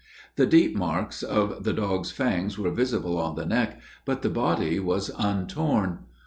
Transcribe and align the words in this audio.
The 0.35 0.47
deep 0.47 0.75
marks 0.75 1.21
of 1.21 1.63
the 1.63 1.73
dog's 1.73 2.09
fangs 2.09 2.57
were 2.57 2.71
visible 2.71 3.19
on 3.19 3.35
the 3.35 3.45
neck; 3.45 3.79
but 4.03 4.23
the 4.23 4.31
body 4.31 4.79
was 4.79 5.11
untorn. 5.15 5.99